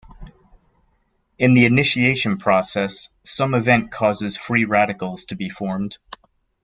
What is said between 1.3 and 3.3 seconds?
In the initiation process,